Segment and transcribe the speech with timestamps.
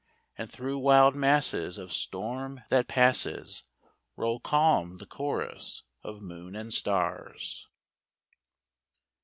[0.35, 3.65] And through wild masses of storm, that passes,
[4.15, 7.67] Roll calm the chorus of moon and stars.